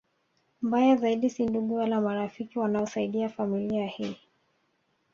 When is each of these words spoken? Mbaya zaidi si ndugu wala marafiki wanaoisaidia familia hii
Mbaya 0.61 0.95
zaidi 0.95 1.29
si 1.29 1.45
ndugu 1.45 1.75
wala 1.75 2.01
marafiki 2.01 2.59
wanaoisaidia 2.59 3.29
familia 3.29 3.85
hii 3.87 4.17